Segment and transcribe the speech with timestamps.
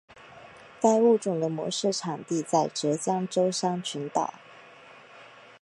[0.81, 4.33] 该物种的模式产地在浙江舟山群岛。